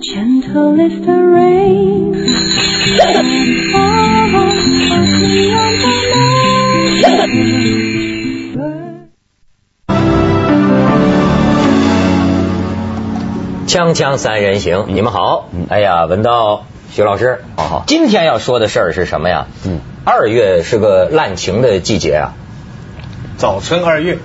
[0.00, 2.14] Gentle is the rain.
[3.00, 4.50] And fall
[4.88, 5.92] softly on the
[7.06, 7.56] mountain.
[13.66, 15.48] 锵锵三人行，你们好。
[15.70, 19.46] 哎呀，文道徐老师，好好今天要说的事儿是什么呀？
[19.64, 22.34] 嗯，二月是个滥情的季节啊，
[23.38, 24.18] 早春二月，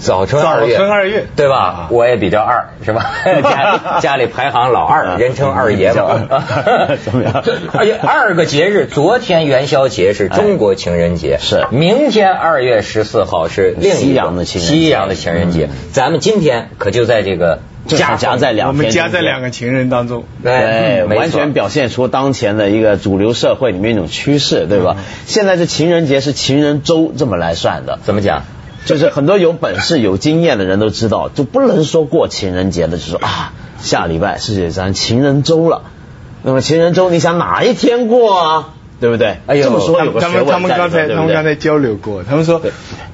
[0.00, 1.88] 早春二月，早春二月对吧啊？
[1.90, 3.12] 我也比较二，是吧？
[3.24, 6.26] 家家里排行老二，人称二爷嘛。
[7.04, 15.68] 怎么样而且二个节日，昨天元宵节是中国情人节，是明天二月十四号是另一个西洋的情人节西洋的情人节。
[15.92, 20.24] 咱们今天可就在这个夹夹在两我们夹在两个情人当中。
[20.42, 24.96] 完全表现出当前的一个主流社会里面一种趋势，对吧？
[25.26, 28.44] 现在这情人节是情人周这么来算的，怎么讲？
[28.90, 35.82] 就是很多有本事、有经验的人都知道，就不能说过情人节的，就说啊，下礼拜是咱情人周了。
[36.42, 38.74] 那么情人周你想哪一天过啊？
[39.00, 39.38] 对不对？
[39.46, 42.60] 哎呦这么说有个他们他们刚才他们刚才交流过，他们说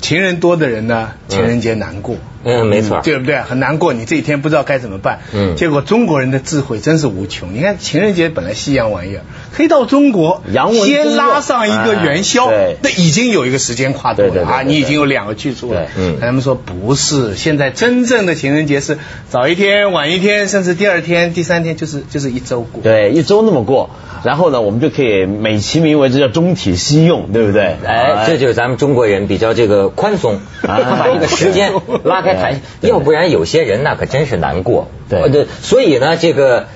[0.00, 2.16] 情人多的人呢，情人节难过。
[2.16, 2.20] 嗯，
[2.64, 3.00] 没错。
[3.02, 3.40] 对不对？
[3.40, 5.20] 很难过，你这一天不知道该怎么办。
[5.32, 7.54] 嗯结果中国人的智慧真是无穷。
[7.54, 9.22] 你看情人节本来西洋玩意儿，
[9.52, 12.50] 可以到中国，洋文先拉上一个元宵，
[12.82, 15.86] 那已经有一个时间跨度了啊，对对对对对你已经有两个去处了。
[15.96, 22.82] 嗯他们说不是，现在真正的情人节是早一天、晚一天，甚至第二天、第三天，就是就是一周过。
[22.82, 23.90] 对，一周那么过，
[24.24, 27.76] 然后呢，我们就可以美其名为这叫中体西用，对不对？
[27.84, 31.72] 哎，这就是咱们中国人比较这个宽松，啊他把这个时间
[32.04, 34.88] 拉开谈，要不然有些人那可真是难过。
[35.08, 36.66] 对呃对，所以呢，这个。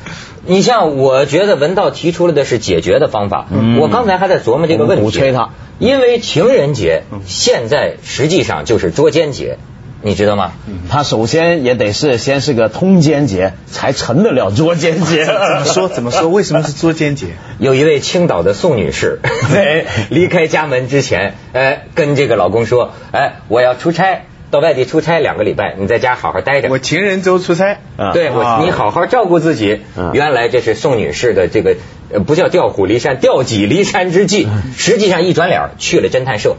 [0.47, 3.47] 你像，我觉得文道提出了的是解决的方法。
[3.53, 9.59] 嗯我刚才还在琢磨这个问题，鼓吹他因为情人节现在实际上就是捉奸节，
[10.01, 10.53] 你知道吗？
[10.89, 15.27] 他首先也得是先是个通奸节，才成得了捉奸节。
[15.29, 15.89] 怎么说？
[15.89, 16.27] 怎么说？
[16.31, 17.27] 为什么是捉奸节？
[17.59, 19.21] 有一位青岛的宋女士，
[19.53, 26.69] 在 离开家门之前，哎，跟这个老公说，哎，我要出差，到外地出差两个礼拜，你在家好好待着。
[26.69, 27.79] 我情人周出差。
[27.97, 29.83] 啊对我，啊你好好照顾自己。
[29.97, 31.77] 嗯原来这是宋女士的这个
[32.13, 34.49] 呃不叫调虎离山，调己离山之计。
[34.77, 36.57] 实际上一转脸去了侦探社，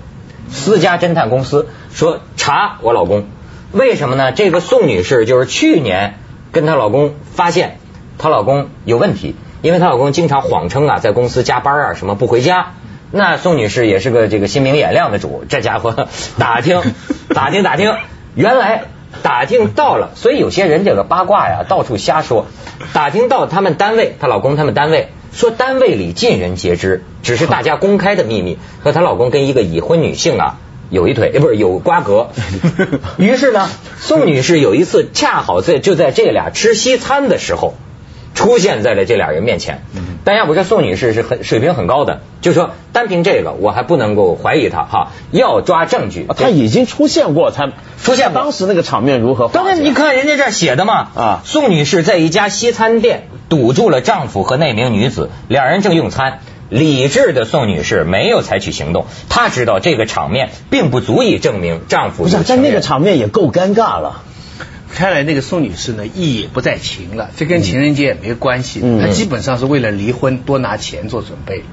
[0.49, 3.25] 私家侦探公司说查我老公，
[3.73, 4.31] 为什么呢？
[4.31, 6.15] 这个宋女士就是去年
[6.53, 7.77] 跟她老公发现
[8.17, 12.73] 她老公有问题，因为她老公经常谎称啊在公司加班啊什么不回家。
[13.11, 16.07] 那宋女士也是个这个心明眼亮的主，这家伙
[16.39, 16.81] 打听
[17.35, 17.93] 打听打听，
[18.35, 18.83] 原来
[19.21, 22.47] 打听到了，所以有些人这个八卦呀，到处瞎说。
[22.93, 28.57] 打听到他们单位，她老公他们单位说单位里尽人皆知，只是大家公开的秘密。
[28.81, 30.57] 和她老公跟一个已婚女性啊
[30.89, 32.29] 有一腿，呃不是有瓜葛。
[33.17, 37.75] 于是呢，宋女士有一次恰好在就在这俩吃西餐的时候。
[38.33, 39.83] 出现在了这俩人面前，
[40.23, 46.25] 但要不说宋女士是很水平很高的，就说单凭这个我还不能够怀疑她哈，要抓证据。
[46.37, 47.71] 她已经出现过，才
[48.03, 49.59] 出现过当时那个场面如何化解？
[49.59, 56.39] 当然，你看人家这儿写的嘛，啊宋女士在一家西餐店堵住了丈夫和那名女子，两人正用餐。
[56.69, 64.23] 理智的宋女士没有采取行动，她知道这个场面并不足以证明丈夫不是有情人在那个场面也够尴尬了。
[64.93, 68.81] 看来那个宋女士呢，意也不在情了，这跟情人节也没关系。
[68.83, 71.63] 嗯她基本上是为了离婚多拿钱做准备，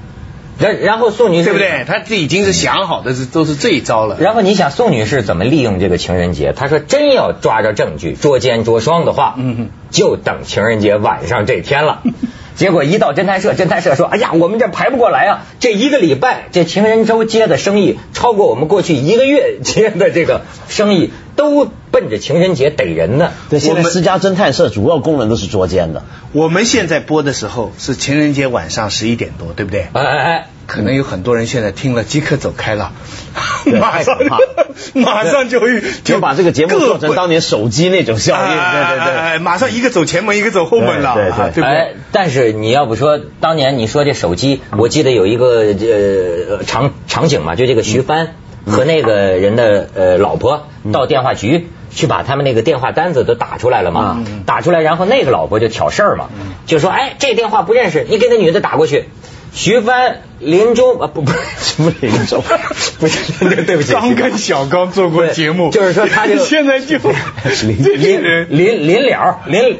[0.57, 1.83] 然然后宋女士对不对？
[1.85, 4.17] 她这已经是想好的，是都是这一招了。
[4.19, 6.53] 然后你想宋女士怎么利用这个情人节？
[6.53, 12.01] 她说真要抓着证据捉奸捉双的话，嗯哼就等情人节晚上这天了。
[12.55, 15.45] 结果一到侦探社，侦探社说：“哎呀，我们这排不过来啊！
[15.61, 23.31] 这一个礼拜，这情人周接的生意超过我们过去一个月接的这个生意，都奔着情人节逮人呢。
[23.49, 26.03] 对，现在我们私家侦探社主要功能都是捉奸的。
[26.33, 29.87] 我们现在播的时候是情人节晚上十一点多，对不对？
[29.93, 32.91] 哎哎哎，可能有很多人现在听了即刻走开了，
[33.79, 34.17] 马上
[34.95, 39.15] 马上就会就把这个节目做成当年手机那种效应，对对对。
[39.15, 48.35] 哎，马上一个走前门，一个走后门了，对对对啊对哎？，但是你要不说当年你说这手机，我记得有一个呃场场景嘛，就这个徐帆
[48.69, 54.43] 和那个人的呃老婆到电话局去把他们那个电话单子都打出来了嘛，嗯。
[54.45, 56.29] 打出来，然后那个老婆就挑事儿嘛，
[56.65, 59.05] 就说哎这电话不认识，你给那女的打过去。
[59.51, 62.43] 徐帆临终啊不 不什么临终，
[62.99, 69.79] 不是对对不起，刚跟小刚做过节目，就是说他就 现在就这些临人临临了临，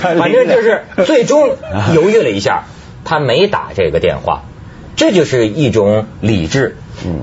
[0.00, 1.56] 反正就是最终
[1.96, 2.62] 犹豫了一下，
[3.04, 4.44] 他没打这个电话，
[4.96, 6.76] 这就是一种理智。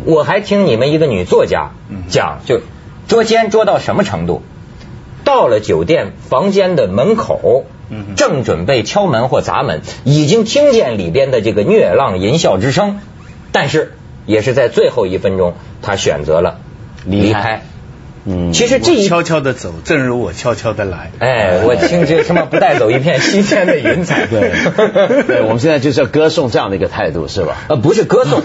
[0.05, 1.71] 我还听你们一个女作家
[2.07, 2.61] 讲，就
[3.07, 4.43] 捉奸捉到什么程度？
[5.25, 12.99] 到了酒店房间的门口，嗯正准备敲门或砸门，已经听见里边的这个虐浪淫笑之声，
[13.51, 13.93] 但是
[14.25, 16.59] 也是在最后一分钟，他选择了
[17.05, 17.63] 离开。
[18.25, 21.11] 嗯，其实这一悄悄的走，正如我悄悄的来。
[21.19, 24.51] 哎，我听这什么不带走一片西天的云彩， 对，
[25.23, 27.57] 对，我们现在就是要歌颂这样的一个态度，是吧？
[27.67, 28.41] 呃，不是歌颂，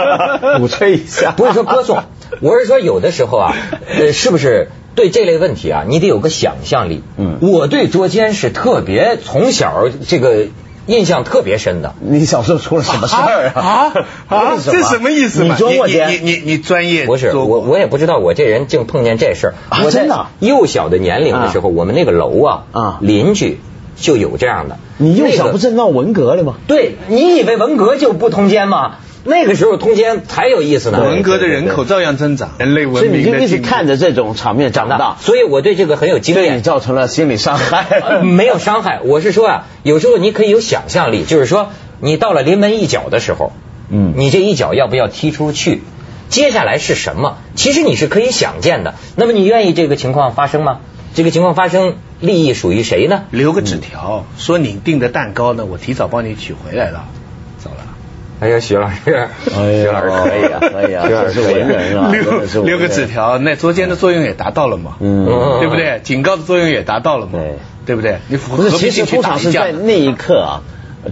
[0.60, 2.02] 鼓吹一下，不是说歌颂，
[2.40, 3.54] 我是说有的时候啊，
[3.98, 7.02] 呃，是不是对这类问题啊，你得有个想象力。
[7.16, 7.38] 嗯。
[7.40, 10.46] 我对捉奸是特别从小这个
[10.86, 11.94] 印象特别深的。
[12.00, 13.92] 你小时候出了什么事儿啊
[14.64, 15.54] 这什么意思嘛？
[15.54, 16.10] 你装过奸？
[16.10, 19.90] 你你你你专业不是我，我也不知道我这人竟碰见这事儿。
[19.90, 23.60] 真的啊幼小的年龄的时候，我们那个楼啊，啊邻居
[23.96, 24.78] 就有这样的。
[24.98, 26.54] 你幼小不是闹文革了吗？
[26.66, 28.96] 对你以为文革就不通奸吗？
[29.24, 31.00] 那个时候通奸才有意思呢。
[31.00, 36.62] 文革的人口照样增长，人类所文以你就一直看着这种场面长大，所以我对这个很有经验对你。
[36.62, 38.20] 造成了心理伤呃害。
[38.22, 43.52] 没有伤害，我是说啊，有时候你可以有想象力，就是说你到了临门一脚的时候，
[43.88, 45.82] 嗯你这一脚要不要踢出去？
[46.28, 47.38] 接下来是什么？
[47.54, 48.94] 其实你是可以想见的。
[49.16, 50.80] 那么你愿意这个情况发生吗？
[51.14, 53.22] 这个情况发生，利益属于谁呢？
[53.30, 57.04] 留个纸条，说你订的蛋糕呢，我提早帮你取回来了。
[58.44, 58.96] 哎呀，徐老师，
[59.56, 65.26] 哎 徐老师可以啊，可以啊，徐老师这是文人啊，留留个纸，条，那捉奸的作用也达到了嘛，嗯。
[65.26, 66.00] 嗯对不对？
[66.04, 67.56] 警告的作用也达到了嘛，对
[67.86, 68.18] 对不对？
[68.28, 69.50] 你何不是，其实通常是？
[69.50, 70.62] 在那一刻啊，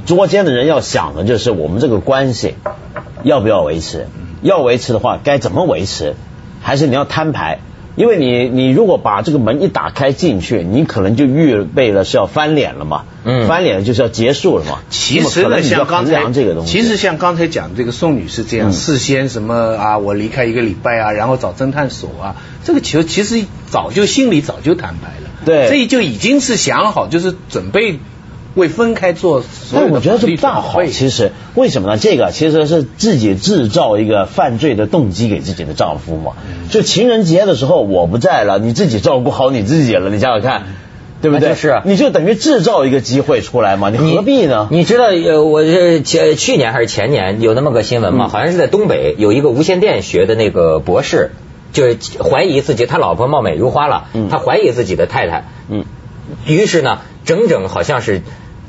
[0.05, 2.57] 捉奸的人要想的就是我们这个关系
[3.23, 4.09] 要不要维持，
[4.43, 6.15] 要维持的话该怎么维持，
[6.61, 7.61] 还是你要摊牌？
[7.95, 13.47] 因为你你如果把这个门一打开进去，你可能就预备了是要翻脸了嘛，嗯。
[13.47, 14.81] 翻脸就是要结束了嘛。
[14.89, 18.73] 其实呢，像刚才量这个东西，其实像刚才讲这个宋女士这样，嗯。
[18.73, 25.69] 事先什么啊，我离开一个礼拜啊，然后找侦探所啊，这个其实其实早就心里早就坦白了，对。
[25.69, 27.99] 这就已经是想好，就是准备
[28.55, 31.97] 为分开做所有的但我觉得这不大好，其实为什么呢？
[31.97, 36.33] 这个其实是自己制造一个犯罪的动机给自己的丈夫嘛。
[36.47, 40.63] 嗯就情人节的时候我不在了，你自己照顾好你自己了，你想想看，
[41.21, 41.55] 对不对？
[41.55, 44.69] 是啊你就等于制造一个机会出来嘛，你何必呢？
[44.71, 48.27] 你知道呃，我这前去年还是前年有那么个新闻嘛？
[48.27, 51.33] 嗯好像是在东北有一个无线电学的那个博士，
[51.73, 55.85] 就是怀疑自己他老婆貌美如花了，嗯他怀疑自己的太太，嗯，
[56.47, 58.23] 于是呢，整整好像是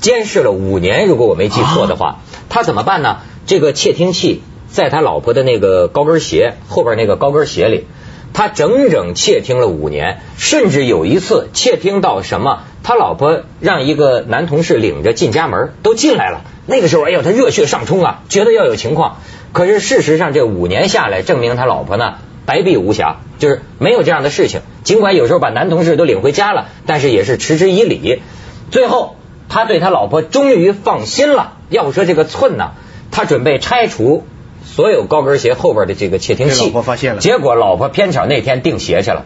[0.03, 2.15] 监视了五年，如果我没记错的话，啊
[2.49, 3.19] 他怎么办呢？
[3.45, 7.87] 这个窃听器在他老婆的那个高跟鞋后边那个高跟鞋里，
[8.33, 16.41] 他整整窃听了五年，甚至有一次窃听到什么，他老婆让一个男同事领着进家门，都进来了。
[16.65, 19.19] 那个时候，哎呦，他热血上冲啊，觉得要有情况。
[19.53, 22.15] 可是事实上，这五年下来，证明他老婆呢
[22.45, 24.59] 白璧无瑕，就是没有这样的事情。
[24.83, 28.21] 尽管有时候把男同事都领回家了，但是也是持之以理。
[28.69, 29.15] 最后，
[29.53, 31.53] 他对他老婆终于放心了。
[31.69, 32.71] 要不说这个寸呢，
[33.11, 34.25] 他准备拆除
[34.65, 36.65] 所有高跟鞋后边的这个窃听器。
[36.65, 39.25] 老婆发现了结果老婆偏巧那天订鞋去了，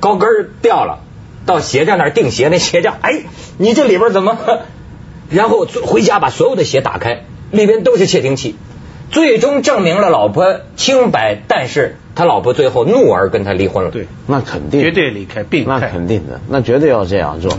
[0.00, 1.00] 高跟掉了，
[1.44, 3.24] 到鞋匠那儿订鞋，那鞋匠哎，
[3.58, 4.38] 你这里边怎么？
[5.28, 8.56] 然后回家把所有的鞋打开，里边都是窃听器，
[9.10, 13.90] 最终证明了老婆清白，但是他老婆最后怒而跟他离婚了。
[13.90, 15.80] 对，那肯定绝对离开病那。
[15.80, 17.52] 肯定的，那绝对要这样做。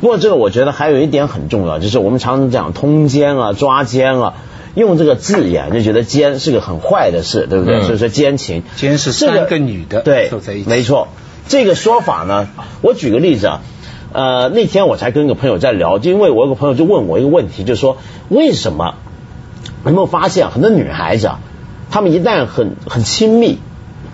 [0.00, 4.34] 不过这个我觉得还有一点很重要，就是我们常常讲通奸啊、抓奸啊，
[4.74, 7.80] 用这个字眼就觉得奸是个很坏的事，对不对？
[7.80, 10.30] 嗯所以说奸情，奸是这三个女的对
[10.66, 11.08] 没错。
[11.48, 12.48] 这个说法呢，
[12.80, 13.60] 我举个例子啊，
[14.12, 18.94] 呃，那天我才跟一个朋友在聊，就因为我有个朋友就问我一个问题，就是说为什么
[19.84, 21.40] 有没有发现很多女孩子啊，
[21.90, 23.58] 她们一旦很很亲密，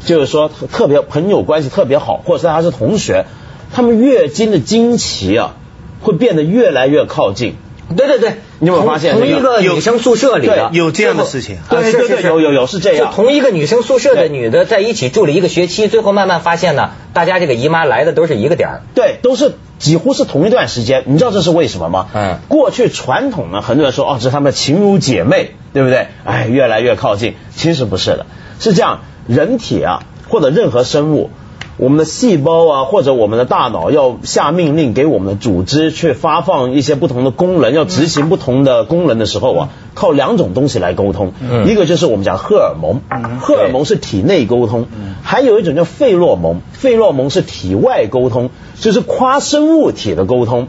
[0.05, 3.27] 就是说特别朋友关系特别好，或者是她是同学，
[3.73, 5.55] 她们月经的经期啊
[6.01, 7.57] 会变得越来越靠近。
[7.97, 13.11] 对对对，你有没有发现同同一个女生宿舍里的有这样的事情对对对，有有有是这样。
[13.11, 18.83] 就同一个女生宿舍的女的在一起住了一个学期，最后慢慢发现呢，大家这个姨妈来的都是一个点儿。
[18.97, 21.05] 对，都是几乎是同一段时间。
[21.07, 22.09] 你知道这是为什么吗？
[22.13, 26.09] 嗯过去传统呢，很多人说哦，这是他们情如姐妹，对不对？
[26.25, 27.37] 哎，越来越靠近。
[27.55, 28.27] 其实不是的，
[28.59, 31.31] 是这样，人体啊，或者任何生物。
[31.79, 41.33] 我们的细胞啊，或者我们的大脑要下命令给我们的组织去发放一些不同的功能，要执行不同的功能的时候啊，靠两种东西来沟通。
[41.41, 41.67] 嗯。
[41.69, 43.01] 一个就是我们讲荷尔蒙，
[43.41, 44.87] 荷尔蒙是体内沟通，
[45.23, 50.69] 还有一种叫费洛蒙，费洛蒙是体外沟通，就是跨生物体的沟通。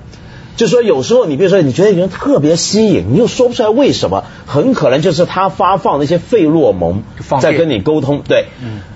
[0.57, 7.03] 就是说，有时候你比如说，你觉得一个人特别吸引，你又说不出来为什么，很可能就是他发放那些费洛蒙
[7.39, 8.23] 在跟你沟通。
[8.27, 8.47] 对，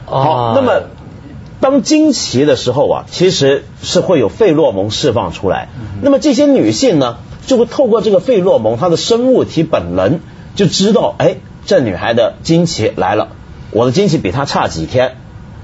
[0.07, 0.81] 好哦，那么
[1.61, 5.69] 当惊奇的时候啊，其实是会有费洛蒙释放出来。
[5.75, 10.19] 嗯那么这些女性呢，就会透过这个费洛蒙，她的生物体本能
[10.55, 11.35] 就知道，哎，
[11.67, 13.29] 这女孩的惊奇来了，
[13.69, 15.17] 我的惊奇比她差几天。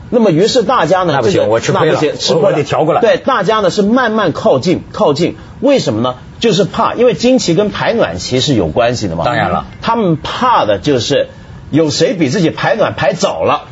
[0.10, 6.16] 那么于是大家呢，那不行这个我吃亏了那不行吃我亏了我得调过来对，大家呢是慢慢靠近靠近，为什么呢？
[6.40, 9.26] 就是怕，因为惊奇跟排卵期是有关系的嘛。
[9.26, 11.28] 当然了，他们怕的就是
[11.72, 13.64] 有谁比自己排卵排早了。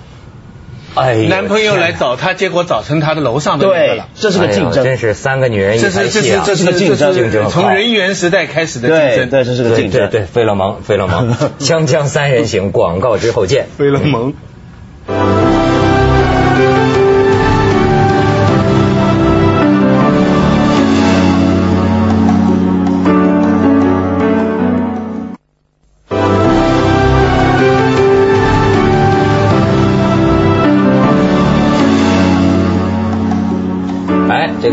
[0.96, 4.08] 哎，男朋友来找她，结果找成她的楼上的那个对了，。
[4.16, 4.84] 这是个竞争。
[4.84, 6.44] 哎真是三个女人一这是这台戏啊！
[6.46, 10.02] 是这是这是个竞争竞争从人猿时代开始的竞争，对对，这是个竞争。
[10.02, 13.68] 对对对，费洛蒙，费了蒙，锵锵三人行，广告之后见。
[13.78, 14.34] 费了蒙。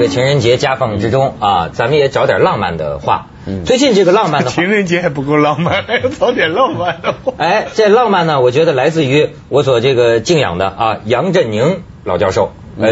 [0.03, 3.27] 个情人节夹缝之中啊，咱们也找点浪漫的话。
[3.45, 7.33] 嗯最近这个浪漫的话 情，人节还不够浪漫，还要找点浪漫的话。
[7.39, 12.89] 哎，这浪漫呢，我觉得来自于我所这个敬仰的啊杨振宁老教授，呃，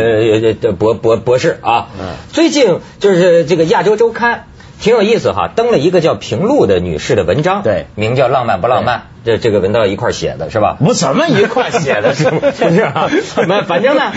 [0.62, 1.88] 呃博博博士啊。
[2.00, 4.46] 嗯最近就是这个亚洲周刊
[4.80, 10.76] 挺有意思哈，登了一个叫平路的女士的文章，对名叫《浪漫不浪漫》，这这个文到一块儿写的是吧？
[10.80, 13.08] 不什么一块写的， 是不不是啊，
[13.46, 14.12] 没 反正呢，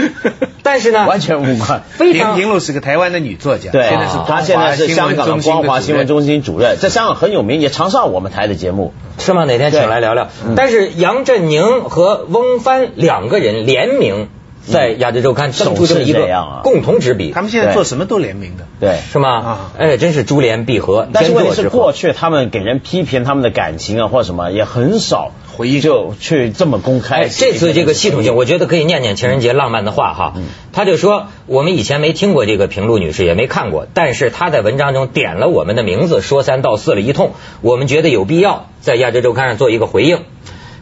[0.63, 1.83] 但是呢，完全无关。
[1.89, 8.93] 非常平平路是个台湾的女作家，对，现在是她现在是香港的光华新闻中中心主任，在香港很有名，也常上我们台的节目。
[9.19, 9.43] 是吗？
[9.43, 10.29] 哪天请来聊聊。
[10.45, 14.29] 嗯但是杨振宁和翁帆两个人联名
[14.65, 16.27] 在亚洲周刊登出这么一个
[16.63, 18.65] 共同执笔，他们现在做什么都联名的。
[18.79, 19.71] 对，是吗啊？
[19.77, 27.29] 哎，真是珠联璧合，但是问题是，过去他们给人批评他们的感情啊，或者什么，也很少回应就去这么公开哎，。
[27.29, 30.33] 这次这个系统性，我觉得可以念念情人节浪漫的话哈。
[30.35, 30.43] 嗯
[30.75, 40.21] 他就说，我们以前没听过这个平路女士，也没看过，但是她在文章中点了我们的名字，说三道四了一通，我们觉得有必要在亚洲周刊上做一个回应。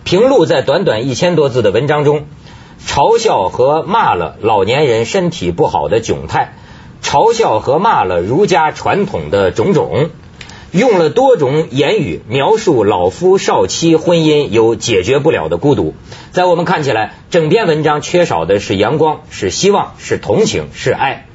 [0.06, 2.24] 平路在短短一千多字的文章中，
[2.88, 6.54] 嘲笑和骂了老年人身体不好的窘态，
[7.02, 10.10] 嘲笑和骂了儒家传统的种种。
[10.72, 15.96] 用了多种言语描述老夫少妻婚姻有解决不了的孤独。
[16.32, 21.28] 在我们看起来，整篇文章缺少的是阳光，是希望，是同情，是爱。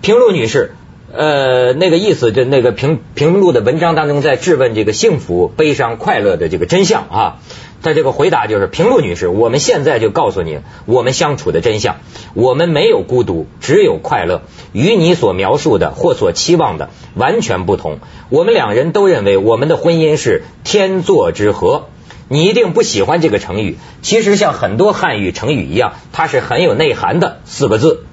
[0.00, 0.76] 平路女士，
[1.16, 7.36] 呃，那个意思，就那个平平路的文章当中在质问这个幸福、悲伤、快乐的这个真相啊。
[7.82, 11.96] 他这个回答就是平路女士，我们现在就告诉你我们相处的真相，
[12.32, 14.42] 我们没有孤独，只有快乐，
[14.72, 17.98] 与你所描述的或所期望的完全不同。
[18.30, 21.88] 我们两人都认为我们的婚姻是天作之合。
[22.26, 28.04] 你一定不喜欢这个成语，其实像很多汉语成语一样，它是很有内涵的四个字。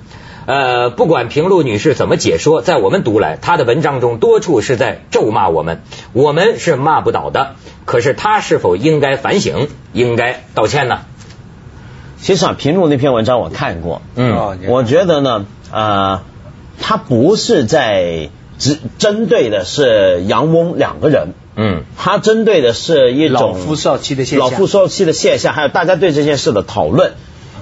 [0.45, 5.81] 呃，不管平路女士怎么解说，在我们读来，她的文章中多处是在咒骂我们，
[6.13, 7.55] 我们是骂不倒的。
[7.85, 11.01] 可是她是否应该反省，应该道歉呢？
[12.19, 16.21] 其实啊，平路那篇文章我看过，嗯哦我觉得呢，呃，
[16.79, 18.29] 他不是在
[18.59, 27.13] 只针对的是杨翁两个人，嗯他针对的是一种老夫少妻的现象老夫少妻的现象，还有大家对这件事的讨论。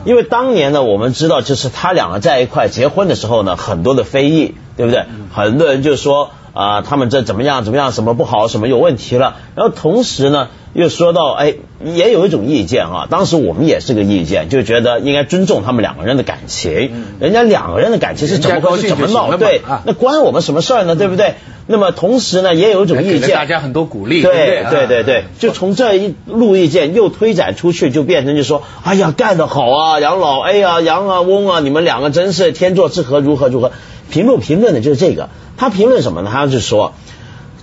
[0.06, 5.04] 因为当年呢，我们知道，就是他两个在一块结婚的时候呢，很多的非议，对不对？
[5.34, 9.36] 很多人就说啊、他们这怎么样怎么样，什么不好，什么有问题了。
[9.56, 20.96] 然后同时呢，又说到，哎，也有一种意见啊，当时我们也是个意见，就觉得应该尊重他们两个人的感情，人家两个人的感情是怎么高兴怎么闹，对啊，那关我们什么事儿呢？
[20.96, 21.36] 对不对？
[21.68, 24.64] 那么同时呢，也有一种意见，大家很多鼓励，对对？
[24.64, 33.72] 对对对对，就从这一路意见又推展出去，就变成就说，哎呀，干得好啊，杨老，哎呀，杨啊，翁啊，你们两个真是天作之合，如何如何。
[34.10, 36.30] 评论评论的就是这个，他评论什么呢？
[36.32, 36.94] 他就说，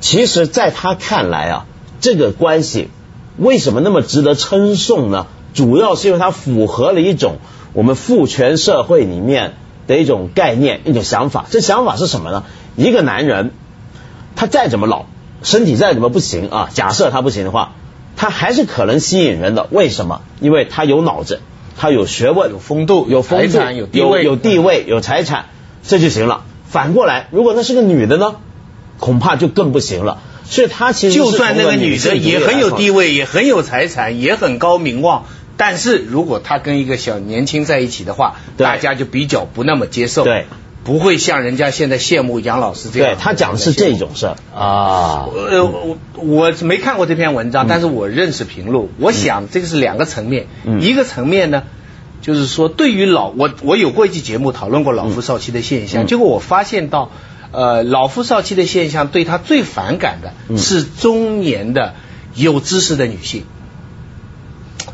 [0.01, 1.67] 其实在他看来啊，
[2.01, 2.89] 这个关系
[3.37, 5.27] 为什么那么值得称颂呢？
[5.55, 7.39] 主要是因为它符合了一种
[7.73, 9.55] 我们父权社会里面
[9.87, 11.47] 的一种概念、一种想法。
[11.51, 12.45] 这想法是什么呢？
[12.77, 13.53] 一个男人，
[14.35, 15.07] 他再怎么老，
[15.43, 17.73] 身体再怎么不行啊，假设他不行的话，
[18.17, 19.67] 他还是可能吸引人的。
[19.71, 20.21] 为什么？
[20.41, 21.41] 因为他有脑子，
[21.79, 25.47] 他有学问，有风度有风度，财产有地位有地位，有财产，
[25.87, 26.45] 这就行了。
[26.69, 28.37] 反过来，如果那是个女的呢，
[28.99, 30.19] 恐怕就更不行了。
[30.49, 35.25] 所以她其实就算那个女的也很有地位，也很有财产，也很高名望，
[35.57, 40.47] 但是如果她跟一个小年轻在一起的话，大家就比较不那么接受，对，
[40.85, 43.15] 不会像人家现在羡慕杨老师这样。
[43.15, 44.37] 对他讲的是这种事儿。
[44.55, 48.91] 啊，呃，我我没看过这篇文章，但是我认识平路。
[48.99, 51.65] 我想这个是两个层面，嗯一个层面呢，
[52.27, 57.13] 就是说对于老我我有过一期节目讨论过老夫少妻的现象，嗯结果我发现到
[57.53, 61.95] 呃老夫少妻的现象对他最反感的嗯是中年的
[62.35, 63.45] 有知识的女性。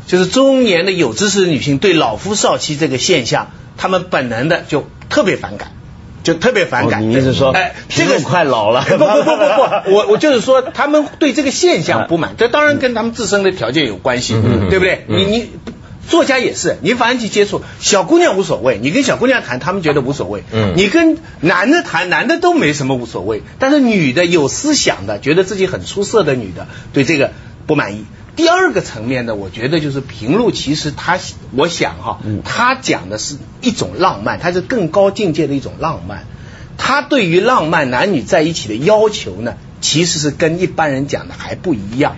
[0.05, 3.47] 就是中年的有知识的女性对老夫少妻这个现象，
[3.77, 5.71] 她们本能的就特别反感，
[6.21, 7.01] 就特别反感。
[7.01, 14.35] 哦你意思说哎，这个快老了不不不不 不，我我就是说，他们对这个现象不满，这当然跟他们自身的条件有关系，
[14.69, 15.05] 对不对？
[15.07, 15.49] 嗯你你。
[16.09, 20.43] 作家也是，你反正去接触小姑娘无所谓，你跟小姑娘谈，他们觉得无所谓。
[20.51, 27.31] 嗯你跟男的谈，男的都没什么无所谓，但是女的有思想的，觉得自己很出色的女的，对这个
[27.65, 28.05] 不满意。
[28.35, 31.19] 第二个层面呢，我觉得就是平路，其实他，
[31.55, 36.25] 我想哈，他讲的是一种浪漫，它是更高境界的一种浪漫。
[36.75, 42.17] 他对于浪漫男女在一起的要求呢，其实是跟一般人讲的还不一样。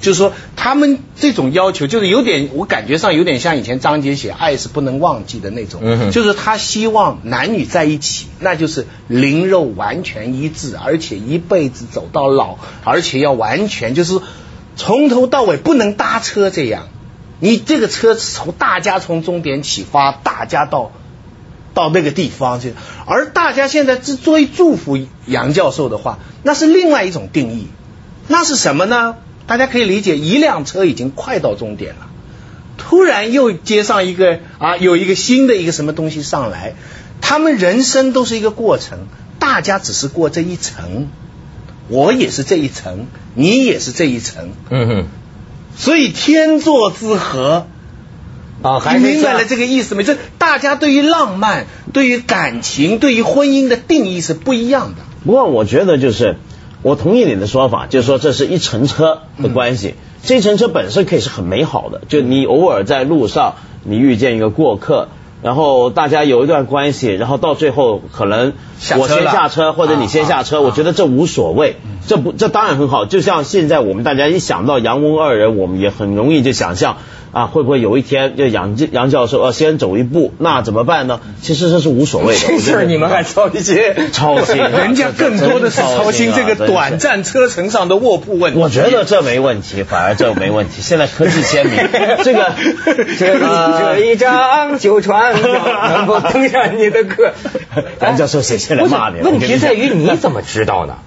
[0.00, 14.20] 就是说，他们这种要求，就是有点，我感觉上有点像以前张杰写《爱是不能忘记》的那种，就是他希望男女在一起，那就是灵肉完全一致，而且一辈子走到老，而且要完全就是
[14.76, 16.88] 从头到尾不能搭车这样。
[17.40, 20.92] 你这个车从大家从终点起发，大家到
[21.74, 22.74] 到那个地方去，
[23.06, 27.68] 而大家现在之所以祝福杨教授的话，那是另外一种定义，
[28.26, 29.16] 那是什么呢？
[29.48, 32.06] 大家可以理解，一辆车已经快到终点了，
[32.76, 36.74] 突然又接上一个啊，有一个新的一个什么东西上来，
[37.20, 39.08] 他们人生都是一个过程，
[39.40, 41.08] 大家只是过这一层，
[41.88, 45.06] 我也是这一层，你也是这一层，嗯哼，
[45.76, 47.66] 所以天作之合。
[48.60, 50.02] 啊，还明白了这个意思没？
[50.02, 55.02] 这大家对于浪漫、对于感情、对于婚姻的定义是不一样的。
[55.24, 56.38] 不过我觉得就是，
[56.82, 59.94] 我同意你的说法，就是说这是一乘车的关系。
[60.22, 63.54] 这一乘车本身可以是很美好的，就你偶尔在路上
[63.84, 65.08] 你遇见一个过客，
[65.42, 68.52] 然后大家有一段关系，然后到最后可能
[68.98, 73.06] 我先下车或者你先下车，我觉得这无所谓，这不这当然很好。
[73.06, 76.98] 就像现在我们大家一想到杨翁二人，我们也很容易就想象。
[77.32, 81.20] 啊，会不会有一天就杨杨教授呃先走一步，那怎么办呢？
[81.42, 82.40] 其实这是无所谓的。
[82.40, 83.76] 这事儿你们还操心？
[84.12, 87.18] 操心啊， 人家更多的是操心这个短暂。
[87.28, 88.58] 车程上的卧铺问题。
[88.58, 90.80] 我觉得这没问题，反而这没问题。
[90.80, 91.76] 现在科技先进，
[92.24, 92.52] 这个
[93.18, 95.44] 这个这一张旧船票
[95.90, 97.32] 能否登上你的课？
[98.00, 100.98] 杨教授写信来骂你问题在于你怎么知道呢？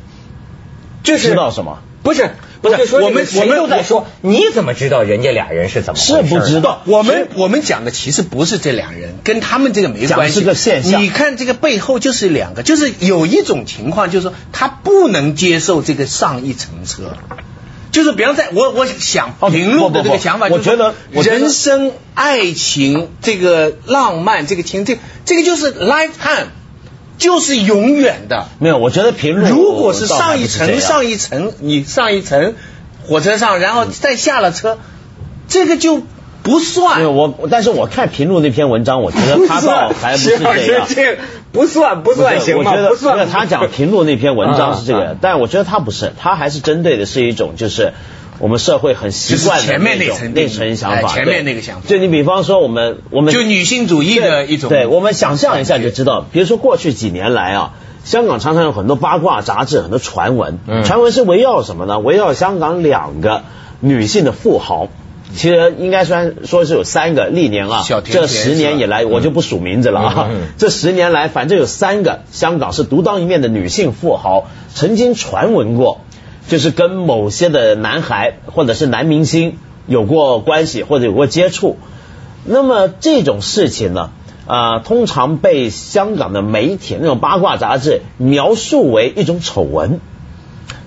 [1.04, 1.80] 就是知道什么？
[2.04, 2.30] 不是
[2.62, 6.84] 不是我们我们都在说，你怎么知道人家俩人是怎么回事是不知道。
[6.86, 10.16] 我们我们讲的其实不是这俩人，跟他们这个没关系。
[10.16, 11.02] 讲是个现象。
[11.02, 17.18] 你看这个背后就是两个，就是有一种情况，就是说他不能接受这个上一层车。
[17.92, 26.46] 就是比方在我我想哦评论的这个想法，我觉得人生、爱情、这个浪漫、这个情，这这个就是 lifetime，
[27.22, 28.48] 就是永远的。
[28.58, 32.56] 没有，我觉得平路如果是上一层上一层，你上一层
[33.08, 34.80] 火车上，然后再下了车，
[35.48, 36.02] 这个就
[36.42, 37.12] 不没算有。
[37.12, 40.88] 我，但是我看评论那篇文章，我觉得他倒还不是这样。
[41.52, 42.82] 不算不算行吗我觉？
[42.82, 47.94] 得不算没有他讲评论那篇文章是这个但我觉得他不是，他还是针对的是一种就是。
[48.42, 57.74] 我们社会很习惯前面那种层那层想法，哎前面那个想法就你比方说我们我们就女性主义的一种对，我们想象一下就知道，比如说过去几年来啊，
[58.04, 62.00] 香港常常有很多八卦杂志，很多传闻，嗯传闻是围绕什么呢？
[62.00, 63.44] 围绕香港两个
[63.80, 64.90] 女性的富豪。
[65.34, 70.28] 其实应该算说是有三个，历年啊，小甜甜这十年以来我就不数名字了啊。
[70.30, 76.02] 嗯嗯嗯这十年来，反正有三个香港是独当一面的女性富豪，曾经传闻过，
[76.48, 81.78] 就是跟某些的男孩或者是男明星有过关系或者有过接触。
[82.44, 84.10] 那么这种事情呢，
[84.48, 90.00] 啊、通常被香港的媒体那种八卦杂志描述为一种丑闻。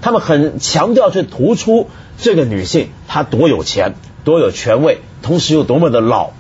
[0.03, 1.89] 他们很强调去突出
[2.19, 6.31] 这个女性她多有钱、多有权位，同时又多么的老，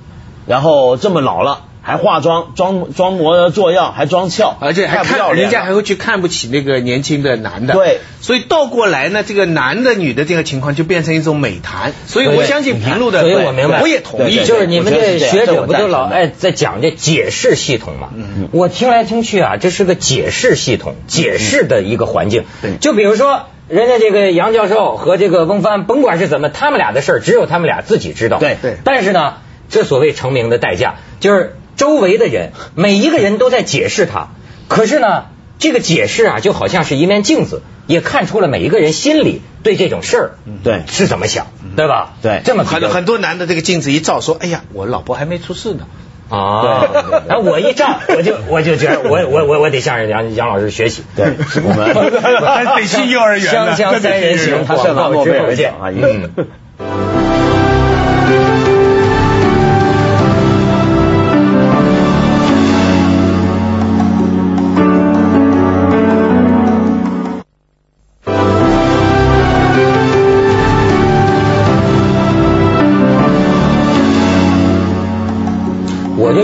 [0.46, 18.08] 然后这么老了还化妆、装装模作样，还装俏，而且还看人家还会去看不起那个年轻的男的，对，所以倒过来呢，这个男的女的这个情况就变成一种美谈，所以我相信平路的，所以我明白，我也同意，就是你们这学者不都老爱在讲这解释系统嘛？
[18.16, 18.48] 嗯。
[18.50, 22.44] 我听来听去啊，这是个解释系统，解释的一个环境。
[22.62, 22.76] 对。
[22.80, 23.42] 就比如说。
[23.66, 28.38] 人家这个杨教授和这个翁帆，甭管是怎么，他们俩的事儿只有他们俩自己知道。
[28.38, 28.76] 对对。
[28.84, 29.36] 但是呢，
[29.70, 34.28] 这所谓成名的代价，就是周围的人，每一个人都在解释他。
[34.68, 35.24] 可是呢，
[35.58, 40.30] 这个解释啊，就好像是一面镜子，也看出了每一个人心里对这种事儿，
[40.62, 42.14] 对是怎么想，对吧？
[42.22, 45.86] 对这么很很多男的这个镜子一照，说，哎呀，我老婆还没出事呢。
[46.30, 46.88] 啊，
[47.28, 51.02] 然后我一照，我就我就觉得我我我我得向杨杨老师学习。
[51.14, 51.26] 对，
[51.62, 51.94] 我们
[52.42, 57.13] 还得去幼儿园呢香香三人行，他是拿广告诺贝尔之后见奖啊，嗯。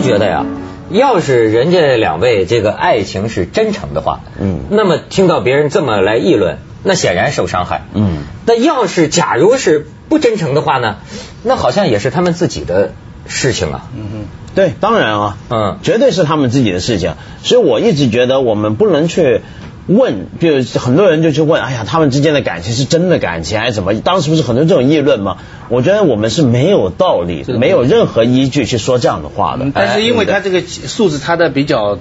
[0.01, 0.45] 觉得呀，
[0.91, 7.83] 要是人家两位这个爱情是真诚的话，嗯那么听到别人这么来议论，那显然受伤害。
[7.95, 10.97] 嗯，那要是假如是不真诚的话呢，
[11.43, 12.93] 那好像也是他们自己的
[13.27, 13.89] 事情啊。
[13.95, 17.15] 嗯对，当然啊，嗯绝对是他们自己的事情。
[17.45, 19.43] 所以我一直觉得我们不能去
[19.91, 23.93] 问，就很多人就去问，哎呀，他们之间的感情是真的感情还是怎么？
[24.01, 25.39] 当时不是很多这种议论吗？
[25.69, 29.65] 我觉得我们是没有道理，没有任何依据去说这样的话的。
[29.65, 31.99] 嗯，但是因为他这个数字差的比较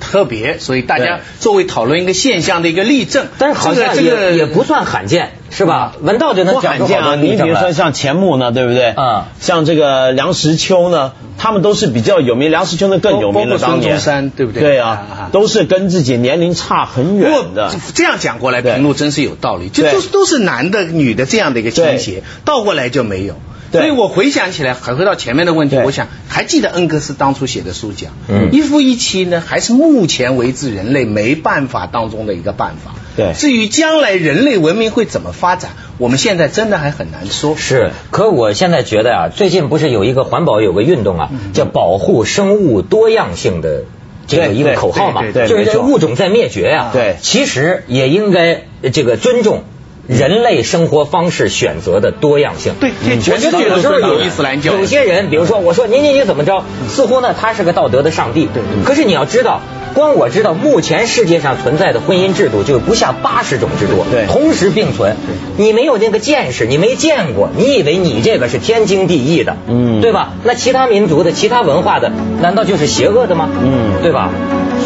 [0.00, 3.26] 特别，所以大家作为讨论一个现象的一个例证。
[3.38, 5.92] 但是好像也、这个也不算罕见，是吧？
[6.00, 7.14] 闻道就能讲见啊！
[7.14, 7.70] 你比如说。
[7.72, 8.94] 像钱穆呢，对不对？
[8.96, 12.50] 嗯像这个梁实秋呢，他们都是比较有名。
[12.50, 17.70] 梁实秋呢更有名的，包括孙当年中山对不对对啊啊啊，都是跟自己年龄差很远的。
[17.94, 23.34] 这样讲过来，对评论真是有道理，就都是都是男的女的这样的一个倾斜，倒过来就没有。
[23.70, 23.80] 对。
[23.80, 28.50] 所以我回想起来，还回到前面的问题，我想还记得恩格斯当初写的书讲，嗯。
[28.52, 32.94] 一夫一妻呢，还是目前为止人类没办法当中的一个办法。
[33.16, 33.32] 对。
[33.34, 37.56] 至于将来人类文明会怎么发展，我们现在真的还很难说。
[37.56, 41.52] 是，可我现在觉得啊，最近不是有一个环保有个运动啊，嗯。
[41.52, 43.84] 叫保护生物多样性的
[44.26, 47.16] 这个一个口号嘛，就是这物种在灭绝呀、对。
[47.20, 49.64] 其实也应该呃这个尊重
[50.10, 52.74] 人类生活方式选择的多样性。
[52.80, 59.60] 对这我全世界觉得有时候有伊斯兰教有些人，比如说我说你你你怎么着，似乎呢他是个道德的上帝，对对可是你要知道。
[59.92, 65.16] 光我知道，目前世界上存在的婚姻制度就不下八十种之多，对同时并存。
[65.56, 70.34] 你没有那个见识，你没见过，你以为你这个是天经地义的，嗯对吧？
[70.44, 73.48] 那其他民族的、其他文化的，难道就是邪恶的吗？
[73.60, 74.30] 嗯对吧？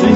[0.01, 0.13] 所以